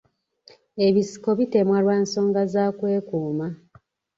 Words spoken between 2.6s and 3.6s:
kwekuuma.